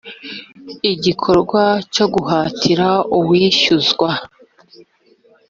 igikorwa 0.93 1.63
cyo 1.93 2.05
guhatira 2.13 2.87
uwishyuzwa 3.17 4.09